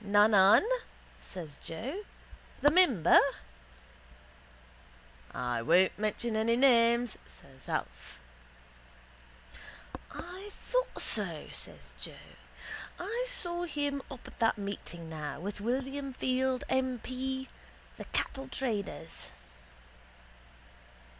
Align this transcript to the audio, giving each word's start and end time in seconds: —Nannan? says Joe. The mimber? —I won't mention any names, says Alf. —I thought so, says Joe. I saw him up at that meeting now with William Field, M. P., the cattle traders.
—Nannan? 0.00 0.62
says 1.20 1.56
Joe. 1.56 2.04
The 2.60 2.70
mimber? 2.70 3.18
—I 5.34 5.60
won't 5.62 5.98
mention 5.98 6.36
any 6.36 6.54
names, 6.54 7.18
says 7.26 7.68
Alf. 7.68 8.20
—I 10.12 10.50
thought 10.52 11.02
so, 11.02 11.48
says 11.50 11.94
Joe. 11.98 12.14
I 13.00 13.24
saw 13.26 13.64
him 13.64 14.00
up 14.08 14.28
at 14.28 14.38
that 14.38 14.56
meeting 14.56 15.10
now 15.10 15.40
with 15.40 15.60
William 15.60 16.12
Field, 16.12 16.62
M. 16.68 17.00
P., 17.00 17.48
the 17.96 18.04
cattle 18.12 18.46
traders. 18.46 19.26